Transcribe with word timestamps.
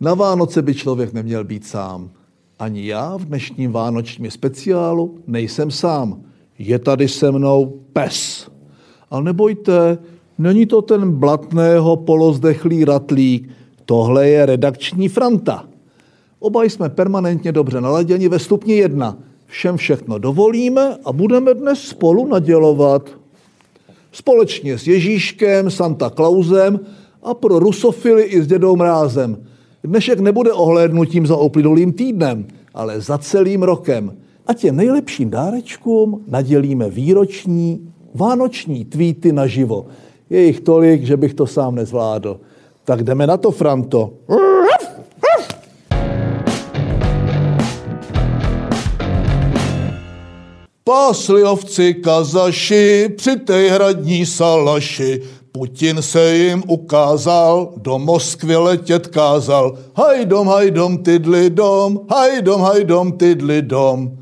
Na 0.00 0.14
Vánoce 0.14 0.62
by 0.62 0.74
člověk 0.74 1.12
neměl 1.12 1.44
být 1.44 1.66
sám. 1.66 2.10
Ani 2.58 2.86
já 2.86 3.16
v 3.16 3.24
dnešním 3.24 3.72
vánočním 3.72 4.30
speciálu 4.30 5.18
nejsem 5.26 5.70
sám. 5.70 6.20
Je 6.58 6.78
tady 6.78 7.08
se 7.08 7.32
mnou 7.32 7.80
pes. 7.92 8.48
Ale 9.10 9.22
nebojte, 9.22 9.98
není 10.38 10.66
to 10.66 10.82
ten 10.82 11.12
blatného 11.12 11.96
polozdechlý 11.96 12.84
ratlík, 12.84 13.50
tohle 13.84 14.28
je 14.28 14.46
redakční 14.46 15.08
Franta. 15.08 15.64
Oba 16.38 16.64
jsme 16.64 16.88
permanentně 16.88 17.52
dobře 17.52 17.80
naladěni 17.80 18.28
ve 18.28 18.38
stupni 18.38 18.74
jedna. 18.76 19.18
Všem 19.46 19.76
všechno 19.76 20.18
dovolíme 20.18 20.96
a 21.04 21.12
budeme 21.12 21.54
dnes 21.54 21.82
spolu 21.82 22.26
nadělovat. 22.26 23.10
Společně 24.12 24.78
s 24.78 24.86
Ježíškem, 24.86 25.70
Santa 25.70 26.10
Clausem 26.10 26.80
a 27.22 27.34
pro 27.34 27.58
rusofily 27.58 28.22
i 28.22 28.42
s 28.42 28.46
dědou 28.46 28.76
Mrázem. 28.76 29.46
Dnešek 29.86 30.20
nebude 30.20 30.52
ohlédnutím 30.52 31.26
za 31.26 31.36
uplynulým 31.36 31.92
týdnem, 31.92 32.46
ale 32.74 33.00
za 33.00 33.18
celým 33.18 33.62
rokem. 33.62 34.16
A 34.46 34.54
těm 34.54 34.76
nejlepším 34.76 35.30
dárečkům 35.30 36.24
nadělíme 36.28 36.90
výroční 36.90 37.92
vánoční 38.14 38.84
tweety 38.84 39.32
naživo. 39.32 39.86
Je 40.30 40.42
jich 40.42 40.60
tolik, 40.60 41.04
že 41.04 41.16
bych 41.16 41.34
to 41.34 41.46
sám 41.46 41.74
nezvládl. 41.74 42.40
Tak 42.84 43.02
jdeme 43.02 43.26
na 43.26 43.36
to, 43.36 43.50
Franto. 43.50 44.12
Pásli 50.88 51.44
ovci 51.44 51.94
kazaši 51.94 53.08
při 53.16 53.36
té 53.36 53.70
hradní 53.70 54.26
salaši, 54.26 55.22
Putin 55.52 56.02
se 56.02 56.36
jim 56.36 56.62
ukázal, 56.68 57.72
do 57.76 57.98
Moskvy 57.98 58.56
letět 58.56 59.06
kázal. 59.06 59.78
Hajdom, 59.96 60.46
hajdom, 60.46 60.98
tydli 60.98 61.50
dom, 61.50 62.00
hajdom, 62.10 62.60
hajdom, 62.60 63.12
tydli 63.12 63.62
dom. 63.62 64.18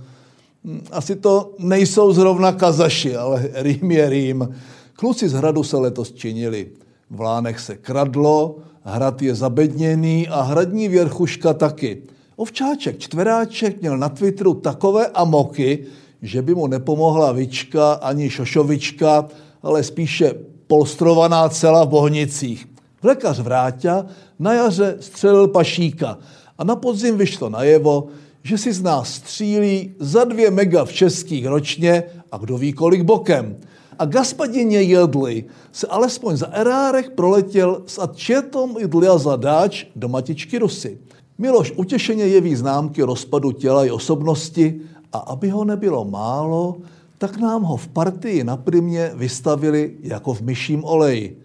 Hm, 0.65 0.81
asi 0.91 1.17
to 1.17 1.53
nejsou 1.59 2.13
zrovna 2.13 2.53
kazaši, 2.53 3.17
ale 3.17 3.51
rým 3.55 3.91
je 3.91 4.09
rým. 4.11 4.49
Kluci 4.97 5.29
z 5.29 5.33
hradu 5.33 5.63
se 5.63 5.77
letos 5.77 6.13
činili. 6.13 6.71
V 7.11 7.21
Lánech 7.21 7.61
se 7.61 7.77
kradlo, 7.77 8.57
hrad 8.83 9.23
je 9.23 9.35
zabedněný 9.35 10.29
a 10.29 10.43
hradní 10.43 10.89
věrchuška 10.89 11.55
taky. 11.55 12.03
Ovčáček 12.37 12.99
čtveráček 12.99 13.81
měl 13.81 13.99
na 13.99 14.09
Twitteru 14.09 14.55
takové 14.55 15.07
amoky, 15.07 15.87
že 16.25 16.43
by 16.43 16.55
mu 16.55 16.67
nepomohla 16.67 17.33
Vička 17.33 17.93
ani 17.93 18.31
Šošovička, 18.31 19.29
ale 19.63 19.85
spíše 19.85 20.35
polstrovaná 20.67 21.49
cela 21.49 21.85
v 21.85 21.89
Bohnicích. 21.89 22.67
Vlekař 23.03 23.41
Vráťa 23.41 24.07
na 24.39 24.53
jaře 24.53 24.97
střelil 25.01 25.49
pašíka 25.49 26.19
a 26.59 26.65
na 26.65 26.77
podzim 26.77 27.19
vyšlo 27.19 27.49
najevo, 27.49 28.09
že 28.43 28.59
si 28.59 28.73
z 28.73 28.83
nás 28.83 29.15
střílí 29.15 29.95
za 30.01 30.25
dvě 30.25 30.51
mega 30.51 30.85
v 30.85 30.93
českých 30.93 31.47
ročně 31.47 32.03
a 32.33 32.37
kdo 32.39 32.59
ví 32.59 32.73
kolik 32.73 33.03
bokem. 33.03 33.57
A 33.99 34.05
gaspadině 34.05 34.83
jedli 34.83 35.45
se 35.73 35.87
alespoň 35.87 36.37
za 36.37 36.47
erárech 36.47 37.11
proletěl 37.11 37.83
s 37.87 37.99
atčetom 37.99 38.77
jdlia 38.81 39.19
zadáč 39.19 39.87
do 39.97 40.09
matičky 40.09 40.59
Rusy. 40.59 40.99
Miloš 41.39 41.73
utěšeně 41.77 42.25
jeví 42.27 42.57
známky 42.57 43.03
rozpadu 43.03 43.53
těla 43.53 43.85
i 43.85 43.91
osobnosti 43.91 44.81
a 45.15 45.19
aby 45.19 45.51
ho 45.51 45.65
nebylo 45.65 46.05
málo, 46.05 46.77
tak 47.19 47.37
nám 47.37 47.63
ho 47.63 47.77
v 47.77 47.89
partii 47.89 48.45
na 48.45 48.57
primě 48.57 49.11
vystavili 49.15 49.97
jako 50.03 50.35
v 50.35 50.41
myším 50.41 50.85
oleji. 50.85 51.43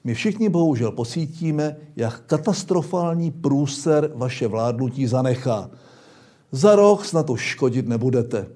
My 0.05 0.15
všichni 0.15 0.49
bohužel 0.49 0.93
posítíme, 0.93 1.77
jak 1.97 2.21
katastrofální 2.27 3.31
průser 3.31 4.13
vaše 4.15 4.49
vládnutí 4.49 5.07
zanechá. 5.07 5.71
Za 6.53 6.77
rok 6.77 7.05
snad 7.05 7.31
už 7.31 7.41
škodit 7.41 7.89
nebudete. 7.89 8.47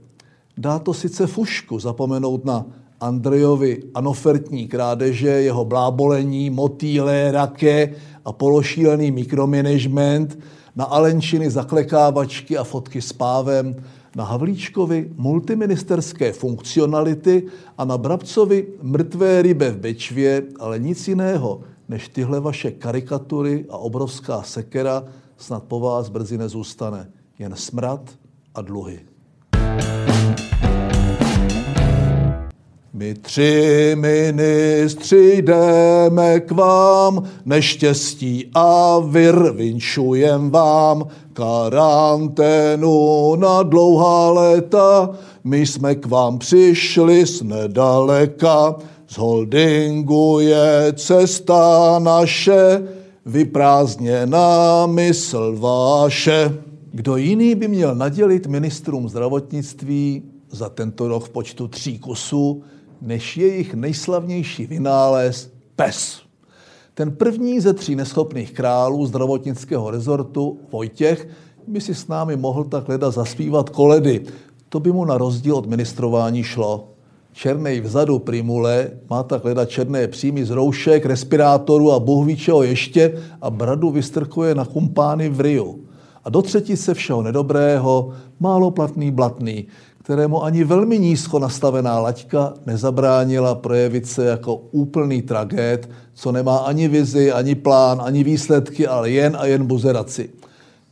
Dá 0.58 0.78
to 0.78 0.94
sice 0.94 1.26
fušku 1.26 1.78
zapomenout 1.78 2.44
na 2.44 2.66
Andrejovi 3.00 3.82
anofertní 3.94 4.68
krádeže, 4.68 5.28
jeho 5.28 5.64
blábolení, 5.64 6.50
motýle, 6.50 7.32
rake 7.32 7.94
a 8.24 8.32
pološílený 8.32 9.10
mikromanagement, 9.10 10.38
na 10.76 10.84
Alenčiny 10.84 11.50
zaklekávačky 11.50 12.58
a 12.58 12.64
fotky 12.64 13.02
s 13.02 13.12
pávem, 13.12 13.76
na 14.16 14.24
Havlíčkovi 14.24 15.10
multiministerské 15.16 16.32
funkcionality 16.32 17.46
a 17.78 17.84
na 17.84 17.98
Brabcovi 17.98 18.66
mrtvé 18.82 19.42
rybe 19.42 19.70
v 19.70 19.78
Bečvě, 19.78 20.42
ale 20.58 20.78
nic 20.78 21.08
jiného 21.08 21.60
než 21.88 22.08
tyhle 22.08 22.40
vaše 22.40 22.70
karikatury 22.70 23.66
a 23.70 23.76
obrovská 23.78 24.42
sekera 24.42 25.04
snad 25.36 25.64
po 25.64 25.80
vás 25.80 26.08
brzy 26.08 26.38
nezůstane. 26.38 27.10
Jen 27.38 27.56
smrad 27.56 28.10
a 28.54 28.62
dluhy. 28.62 29.13
My 32.96 33.14
tři 33.14 33.92
ministři 33.94 35.42
jdeme 35.42 36.40
k 36.40 36.50
vám, 36.50 37.22
neštěstí 37.44 38.50
a 38.54 38.98
vir 38.98 39.52
vinšujem 39.52 40.50
vám, 40.50 41.06
karanténu 41.32 42.86
na 43.36 43.62
dlouhá 43.62 44.30
léta, 44.30 45.10
my 45.44 45.66
jsme 45.66 45.94
k 45.94 46.06
vám 46.06 46.38
přišli 46.38 47.26
z 47.26 47.42
nedaleka, 47.42 48.74
z 49.06 49.18
holdingu 49.18 50.38
je 50.40 50.92
cesta 50.96 51.98
naše, 51.98 52.82
vyprázdněná 53.26 54.86
mysl 54.86 55.56
váše. 55.58 56.58
Kdo 56.92 57.16
jiný 57.16 57.54
by 57.54 57.68
měl 57.68 57.94
nadělit 57.94 58.46
ministrům 58.46 59.08
zdravotnictví 59.08 60.22
za 60.50 60.68
tento 60.68 61.08
rok 61.08 61.24
v 61.24 61.30
počtu 61.30 61.68
tří 61.68 61.98
kusů, 61.98 62.62
než 63.04 63.36
jejich 63.36 63.74
nejslavnější 63.74 64.66
vynález 64.66 65.52
PES. 65.76 66.22
Ten 66.94 67.12
první 67.12 67.60
ze 67.60 67.72
tří 67.72 67.96
neschopných 67.96 68.52
králů 68.52 69.06
zdravotnického 69.06 69.90
rezortu, 69.90 70.58
Vojtěch, 70.72 71.28
by 71.66 71.80
si 71.80 71.94
s 71.94 72.08
námi 72.08 72.36
mohl 72.36 72.64
tak 72.64 72.88
leda 72.88 73.10
zaspívat 73.10 73.70
koledy. 73.70 74.24
To 74.68 74.80
by 74.80 74.92
mu 74.92 75.04
na 75.04 75.18
rozdíl 75.18 75.56
od 75.56 75.66
ministrování 75.66 76.42
šlo. 76.42 76.88
Černej 77.32 77.80
vzadu 77.80 78.18
primule 78.18 78.90
má 79.10 79.22
tak 79.22 79.44
leda 79.44 79.64
černé 79.64 80.08
příjmy 80.08 80.44
z 80.44 80.50
roušek, 80.50 81.06
respirátorů 81.06 81.92
a 81.92 82.00
bohvíčeho 82.00 82.62
ještě 82.62 83.18
a 83.40 83.50
bradu 83.50 83.90
vystrkuje 83.90 84.54
na 84.54 84.64
kumpány 84.64 85.28
v 85.28 85.40
Riu. 85.40 85.84
A 86.24 86.30
do 86.30 86.42
třetice 86.42 86.94
všeho 86.94 87.22
nedobrého, 87.22 88.12
málo 88.40 88.70
platný 88.70 89.10
blatný, 89.10 89.66
kterému 90.04 90.44
ani 90.44 90.64
velmi 90.64 90.98
nízko 90.98 91.38
nastavená 91.38 91.98
laťka 91.98 92.54
nezabránila 92.66 93.54
projevit 93.54 94.06
se 94.06 94.24
jako 94.24 94.56
úplný 94.56 95.22
tragéd, 95.22 95.88
co 96.14 96.32
nemá 96.32 96.56
ani 96.56 96.88
vizi, 96.88 97.32
ani 97.32 97.54
plán, 97.54 98.02
ani 98.04 98.24
výsledky, 98.24 98.86
ale 98.86 99.10
jen 99.10 99.36
a 99.40 99.46
jen 99.46 99.66
buzeraci. 99.66 100.30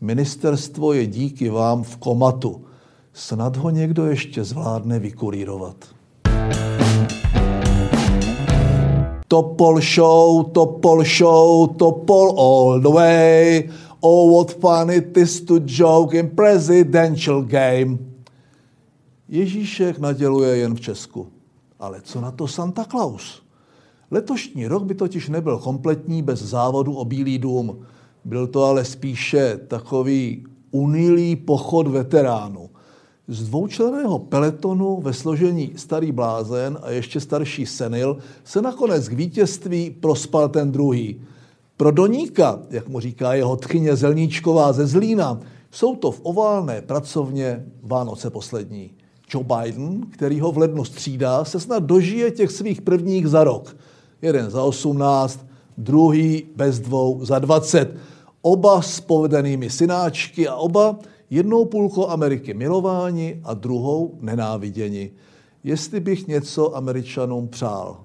Ministerstvo 0.00 0.92
je 0.92 1.06
díky 1.06 1.48
vám 1.48 1.82
v 1.82 1.96
komatu. 1.96 2.64
Snad 3.12 3.56
ho 3.56 3.70
někdo 3.70 4.06
ještě 4.06 4.44
zvládne 4.44 4.98
vykurírovat. 4.98 5.76
Topol 9.28 9.80
show, 9.80 10.44
topol 10.52 11.04
show, 11.04 11.68
topol 11.76 12.40
all 12.40 12.80
the 12.80 12.88
way. 12.88 13.68
Oh, 14.00 14.36
what 14.36 14.52
fun 14.52 14.90
it 14.90 15.16
is 15.16 15.40
to 15.40 15.58
joke 15.58 16.18
in 16.18 16.30
presidential 16.30 17.42
game. 17.42 18.11
Ježíšek 19.32 19.98
naděluje 19.98 20.56
jen 20.56 20.74
v 20.74 20.80
Česku. 20.80 21.26
Ale 21.78 22.00
co 22.00 22.20
na 22.20 22.30
to 22.30 22.48
Santa 22.48 22.84
Claus? 22.84 23.42
Letošní 24.10 24.66
rok 24.66 24.84
by 24.84 24.94
totiž 24.94 25.28
nebyl 25.28 25.58
kompletní 25.58 26.22
bez 26.22 26.42
závodu 26.42 26.94
o 26.94 27.04
Bílý 27.04 27.38
dům. 27.38 27.86
Byl 28.24 28.46
to 28.46 28.64
ale 28.64 28.84
spíše 28.84 29.60
takový 29.68 30.46
unilý 30.70 31.36
pochod 31.36 31.88
veteránů. 31.88 32.70
Z 33.28 33.48
dvoučleného 33.48 34.18
peletonu 34.18 35.00
ve 35.00 35.12
složení 35.12 35.72
starý 35.76 36.12
blázen 36.12 36.78
a 36.82 36.90
ještě 36.90 37.20
starší 37.20 37.66
senil 37.66 38.18
se 38.44 38.62
nakonec 38.62 39.08
k 39.08 39.12
vítězství 39.12 39.90
prospal 39.90 40.48
ten 40.48 40.72
druhý. 40.72 41.20
Pro 41.76 41.90
Doníka, 41.90 42.62
jak 42.70 42.88
mu 42.88 43.00
říká 43.00 43.34
jeho 43.34 43.56
tchyně 43.56 43.96
Zelníčková 43.96 44.72
ze 44.72 44.86
Zlína, 44.86 45.40
jsou 45.70 45.96
to 45.96 46.10
v 46.10 46.20
oválné 46.22 46.82
pracovně 46.82 47.66
Vánoce 47.82 48.30
poslední. 48.30 48.90
Joe 49.34 49.44
Biden, 49.44 50.06
který 50.10 50.40
ho 50.40 50.52
v 50.52 50.58
lednu 50.58 50.84
střídá, 50.84 51.44
se 51.44 51.60
snad 51.60 51.82
dožije 51.82 52.30
těch 52.30 52.50
svých 52.50 52.82
prvních 52.82 53.28
za 53.28 53.44
rok. 53.44 53.76
Jeden 54.22 54.50
za 54.50 54.62
18, 54.62 55.46
druhý 55.78 56.44
bez 56.56 56.80
dvou 56.80 57.24
za 57.24 57.38
20. 57.38 57.96
Oba 58.42 58.82
s 58.82 59.00
povedenými 59.00 59.70
synáčky 59.70 60.48
a 60.48 60.54
oba 60.54 60.98
jednou 61.30 61.64
půlkou 61.64 62.08
Ameriky 62.08 62.54
milováni 62.54 63.40
a 63.44 63.54
druhou 63.54 64.18
nenáviděni. 64.20 65.10
Jestli 65.64 66.00
bych 66.00 66.26
něco 66.26 66.76
Američanům 66.76 67.48
přál, 67.48 68.04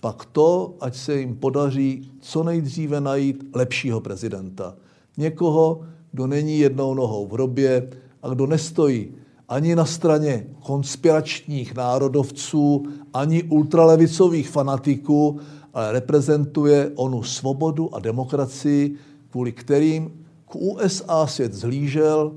pak 0.00 0.24
to, 0.24 0.74
ať 0.80 0.96
se 0.96 1.18
jim 1.18 1.36
podaří 1.36 2.10
co 2.20 2.42
nejdříve 2.42 3.00
najít 3.00 3.44
lepšího 3.54 4.00
prezidenta. 4.00 4.74
Někoho, 5.16 5.80
kdo 6.12 6.26
není 6.26 6.58
jednou 6.58 6.94
nohou 6.94 7.26
v 7.26 7.32
hrobě 7.32 7.90
a 8.22 8.28
kdo 8.28 8.46
nestojí 8.46 9.14
ani 9.52 9.76
na 9.76 9.84
straně 9.84 10.46
konspiračních 10.62 11.74
národovců, 11.74 12.82
ani 13.14 13.42
ultralevicových 13.42 14.48
fanatiků, 14.48 15.40
ale 15.74 15.92
reprezentuje 15.92 16.90
onu 16.94 17.22
svobodu 17.22 17.94
a 17.94 18.00
demokracii, 18.00 18.96
kvůli 19.30 19.52
kterým 19.52 20.24
k 20.48 20.56
USA 20.56 21.26
svět 21.26 21.54
zhlížel 21.54 22.32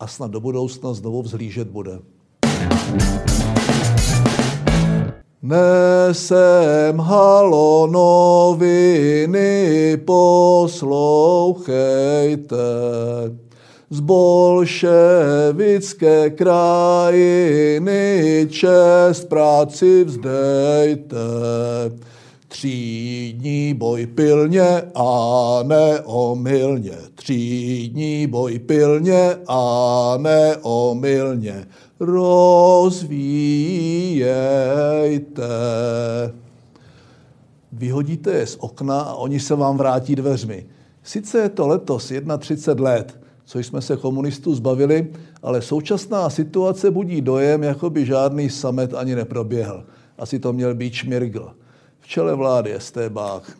a 0.00 0.06
snad 0.06 0.30
do 0.30 0.40
budoucna 0.40 0.94
znovu 0.94 1.22
vzhlížet 1.22 1.68
bude. 1.68 1.98
Nesem 5.42 6.98
halo 6.98 7.86
noviny, 7.86 9.96
poslouchejte. 10.04 12.56
Z 13.90 14.00
bolševické 14.00 14.90
krajiny 16.30 17.76
čest 18.50 19.24
práci 19.28 20.04
vzdejte. 20.04 21.16
Třídní 22.48 23.74
boj 23.74 24.06
pilně 24.06 24.82
a 24.94 25.58
neomylně. 25.62 26.96
Třídní 27.14 28.26
boj 28.26 28.58
pilně 28.58 29.36
a 29.48 30.14
neomylně. 30.18 31.66
Rozvíjejte. 32.00 33.14
Vyhodíte 37.72 38.32
je 38.32 38.46
z 38.46 38.56
okna 38.60 39.00
a 39.00 39.14
oni 39.14 39.40
se 39.40 39.54
vám 39.54 39.76
vrátí 39.76 40.16
dveřmi. 40.16 40.66
Sice 41.02 41.38
je 41.38 41.48
to 41.48 41.66
letos 41.66 42.12
31 42.38 42.90
let, 42.90 43.18
co 43.44 43.58
jsme 43.58 43.82
se 43.82 43.96
komunistů 43.96 44.54
zbavili, 44.54 45.12
ale 45.42 45.62
současná 45.62 46.30
situace 46.30 46.90
budí 46.90 47.20
dojem, 47.20 47.62
jako 47.62 47.90
by 47.90 48.06
žádný 48.06 48.50
samet 48.50 48.94
ani 48.94 49.14
neproběhl. 49.14 49.84
Asi 50.18 50.38
to 50.38 50.52
měl 50.52 50.74
být 50.74 50.94
Šmirgl. 50.94 51.54
V 52.00 52.06
čele 52.06 52.34
vlády 52.34 52.70
je 52.70 52.80
Stébák, 52.80 53.58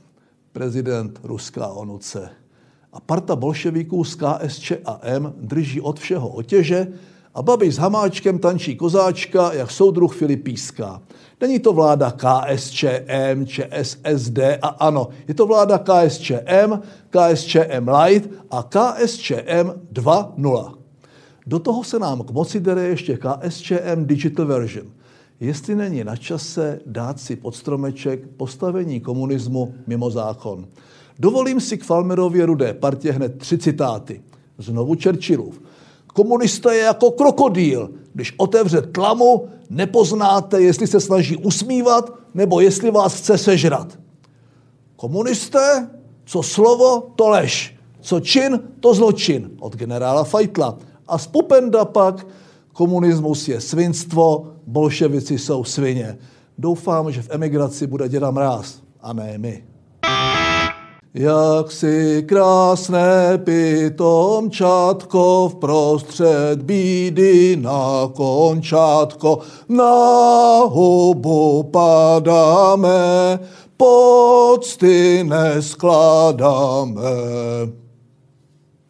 prezident 0.53 1.21
Ruská 1.23 1.69
onuce. 1.69 2.31
A 2.93 3.01
parta 3.01 3.37
bolševiků 3.37 4.05
z 4.05 4.15
KSČ 4.15 4.73
a 4.85 5.01
M 5.03 5.35
drží 5.37 5.81
od 5.81 6.01
všeho 6.01 6.29
otěže 6.29 6.87
a 7.35 7.43
Babiš 7.43 7.75
s 7.75 7.79
Hamáčkem 7.79 8.39
tančí 8.39 8.77
kozáčka, 8.77 9.53
jak 9.53 9.71
soudruh 9.71 10.17
Filipíská. 10.17 11.03
Není 11.41 11.59
to 11.59 11.73
vláda 11.73 12.11
KSČM, 12.11 13.47
ČSSD 13.47 14.39
a 14.63 14.69
ano, 14.69 15.09
je 15.29 15.35
to 15.35 15.47
vláda 15.47 15.79
KSČM, 15.79 16.81
KSČM 17.11 17.89
Light 17.89 18.31
a 18.51 18.63
KSČM 18.63 19.73
2.0. 19.93 20.75
Do 21.47 21.59
toho 21.59 21.85
se 21.85 21.99
nám 21.99 22.23
k 22.23 22.31
moci 22.31 22.61
dere 22.61 22.83
ještě 22.83 23.19
KSČM 23.19 24.05
Digital 24.05 24.47
Version– 24.47 24.87
jestli 25.41 25.75
není 25.75 26.05
na 26.05 26.17
čase 26.17 26.81
dát 26.87 27.21
si 27.21 27.37
pod 27.37 27.55
stromeček 27.57 28.27
postavení 28.37 29.01
komunismu 29.01 29.75
mimo 29.87 30.11
zákon. 30.11 30.69
Dovolím 31.19 31.61
si 31.61 31.79
k 31.79 31.85
Falmerově 31.85 32.47
rudé 32.47 32.75
partě 32.75 33.13
hned 33.13 33.39
tři 33.39 33.59
citáty. 33.59 34.23
Znovu 34.59 34.95
Churchillův. 35.03 35.61
Komunista 36.15 36.73
je 36.73 36.81
jako 36.81 37.11
krokodýl. 37.11 37.91
Když 38.13 38.35
otevře 38.37 38.83
tlamu, 38.83 39.49
nepoznáte, 39.71 40.61
jestli 40.63 40.87
se 40.87 41.01
snaží 41.01 41.37
usmívat, 41.37 42.13
nebo 42.35 42.61
jestli 42.61 42.91
vás 42.91 43.15
chce 43.15 43.39
sežrat. 43.39 43.99
Komunisté, 44.97 45.91
co 46.25 46.43
slovo, 46.43 47.13
to 47.17 47.29
lež. 47.29 47.77
Co 48.01 48.21
čin, 48.21 48.61
to 48.81 48.95
zločin. 48.95 49.51
Od 49.61 49.77
generála 49.77 50.25
Feitla. 50.25 50.79
A 51.09 51.19
z 51.19 51.27
Pupenda 51.27 51.85
pak 51.85 52.27
komunismus 52.73 53.49
je 53.49 53.61
svinstvo, 53.61 54.47
bolševici 54.67 55.39
jsou 55.39 55.65
svině. 55.65 56.19
Doufám, 56.59 57.13
že 57.13 57.23
v 57.23 57.31
emigraci 57.31 57.87
bude 57.87 58.09
děda 58.09 58.31
mráz 58.31 58.83
a 59.01 59.13
ne 59.13 59.39
my. 59.39 59.74
Jak 61.17 61.73
si 61.73 62.25
krásné 62.27 63.39
pitomčátko 63.39 65.49
v 65.49 65.55
prostřed 65.55 66.63
bídy 66.63 67.57
na 67.57 68.11
končátko, 68.15 69.39
na 69.69 70.59
hubu 70.59 71.63
padáme, 71.63 73.39
pocty 73.77 75.25
neskládáme. 75.25 77.03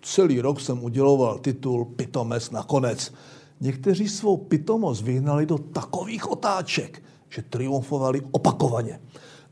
Celý 0.03 0.41
rok 0.41 0.61
jsem 0.61 0.85
uděloval 0.85 1.39
titul 1.39 1.85
Pitomes 1.85 2.51
nakonec. 2.51 3.13
Někteří 3.61 4.09
svou 4.09 4.37
pitomost 4.37 5.03
vyhnali 5.03 5.47
do 5.47 5.59
takových 5.59 6.31
otáček, 6.31 7.03
že 7.29 7.43
triumfovali 7.43 8.23
opakovaně. 8.31 9.01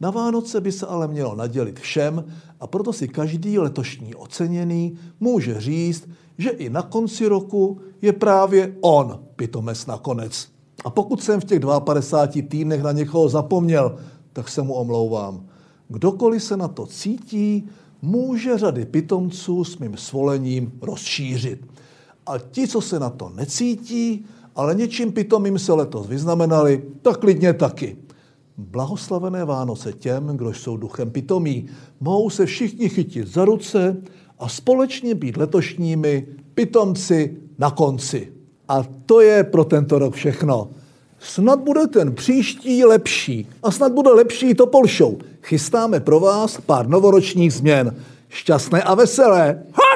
Na 0.02 0.10
Vánoce 0.10 0.60
by 0.60 0.72
se 0.72 0.86
ale 0.86 1.08
mělo 1.08 1.34
nadělit 1.34 1.80
všem 1.80 2.24
a 2.60 2.66
proto 2.66 2.92
si 2.92 3.08
každý 3.08 3.58
letošní 3.58 4.14
oceněný 4.14 4.98
může 5.20 5.60
říct, 5.60 6.08
že 6.38 6.50
i 6.50 6.70
na 6.70 6.82
konci 6.82 7.28
roku 7.28 7.80
je 8.02 8.12
právě 8.12 8.76
on 8.80 9.20
pitomes 9.36 9.86
nakonec. 9.86 10.48
A 10.84 10.90
pokud 10.90 11.22
jsem 11.22 11.40
v 11.40 11.44
těch 11.44 11.60
52 11.84 12.48
týdnech 12.48 12.82
na 12.82 12.92
někoho 12.92 13.28
zapomněl, 13.28 13.98
tak 14.32 14.48
se 14.48 14.62
mu 14.62 14.74
omlouvám. 14.74 15.46
Kdokoliv 15.88 16.42
se 16.42 16.56
na 16.56 16.68
to 16.68 16.86
cítí, 16.86 17.68
může 18.02 18.58
řady 18.58 18.84
pitomců 18.84 19.64
s 19.64 19.78
mým 19.78 19.96
svolením 19.96 20.72
rozšířit. 20.82 21.66
A 22.26 22.38
ti, 22.38 22.68
co 22.68 22.80
se 22.80 23.00
na 23.00 23.10
to 23.10 23.32
necítí 23.34 24.24
ale 24.56 24.74
něčím 24.74 25.12
pitomým 25.12 25.58
se 25.58 25.72
letos 25.72 26.06
vyznamenali, 26.06 26.82
tak 27.02 27.18
klidně 27.18 27.52
taky. 27.52 27.96
Blahoslavené 28.70 29.44
Vánoce 29.44 29.92
těm, 29.92 30.26
kdo 30.26 30.54
jsou 30.54 30.76
duchem 30.76 31.10
pitomí. 31.10 31.66
Mohou 32.00 32.30
se 32.30 32.46
všichni 32.46 32.88
chytit 32.88 33.28
za 33.28 33.44
ruce 33.44 33.96
a 34.38 34.48
společně 34.48 35.14
být 35.14 35.36
letošními 35.36 36.26
pitomci 36.54 37.36
na 37.58 37.70
konci. 37.70 38.32
A 38.68 38.84
to 39.06 39.20
je 39.20 39.44
pro 39.44 39.64
tento 39.64 39.98
rok 39.98 40.14
všechno. 40.14 40.70
Snad 41.18 41.60
bude 41.60 41.86
ten 41.86 42.14
příští 42.14 42.84
lepší. 42.84 43.48
A 43.62 43.70
snad 43.70 43.92
bude 43.92 44.10
lepší 44.10 44.54
to 44.54 44.70
Show. 44.96 45.14
Chystáme 45.42 46.00
pro 46.00 46.20
vás 46.20 46.60
pár 46.66 46.88
novoročních 46.88 47.52
změn. 47.52 47.96
Šťastné 48.28 48.82
a 48.82 48.94
veselé. 48.94 49.62
Ha! 49.72 49.91